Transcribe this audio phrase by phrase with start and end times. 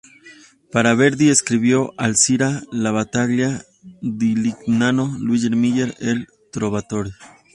[0.71, 3.63] Para Verdi escribió "Alzira", "La battaglia
[4.01, 7.11] di Legnano", "Luisa Miller" e "Il Trovatore".